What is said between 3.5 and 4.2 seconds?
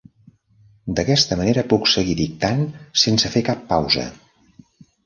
cap pausa.